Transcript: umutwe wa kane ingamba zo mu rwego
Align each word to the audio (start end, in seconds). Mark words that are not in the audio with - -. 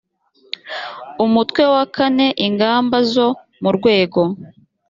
umutwe 1.25 1.63
wa 1.73 1.83
kane 1.95 2.27
ingamba 2.47 2.97
zo 3.13 3.27
mu 3.61 3.69
rwego 3.77 4.21